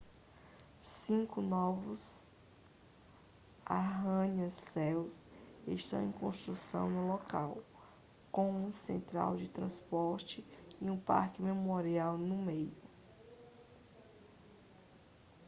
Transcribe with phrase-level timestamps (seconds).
[0.79, 2.25] cinco novos
[3.63, 5.21] arranha-céus
[5.67, 7.59] estão em construção no local
[8.31, 10.43] com uma central de transportes
[10.81, 12.73] e um parque memorial no meio